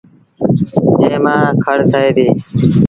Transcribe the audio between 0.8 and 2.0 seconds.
جݩهݩ مآݩ کڙ